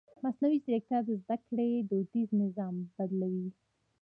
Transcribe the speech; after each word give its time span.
مصنوعي 0.23 0.57
ځیرکتیا 0.65 0.99
د 1.05 1.09
زده 1.21 1.37
کړې 1.47 1.69
دودیز 1.89 2.29
نظام 2.43 2.75
بدلوي. 2.95 3.47